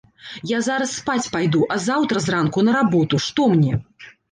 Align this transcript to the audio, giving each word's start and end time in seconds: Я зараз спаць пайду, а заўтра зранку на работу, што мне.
Я 0.51 0.61
зараз 0.67 0.93
спаць 1.01 1.29
пайду, 1.35 1.61
а 1.77 1.77
заўтра 1.89 2.23
зранку 2.27 2.65
на 2.69 2.77
работу, 2.81 3.23
што 3.29 3.49
мне. 3.55 3.73